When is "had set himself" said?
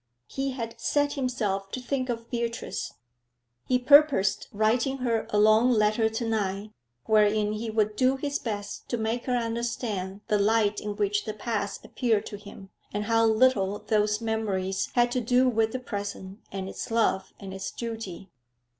0.53-1.69